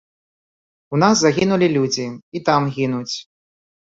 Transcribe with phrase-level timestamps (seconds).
[0.97, 2.07] У нас загінулі людзі,
[2.39, 3.15] і там гінуць.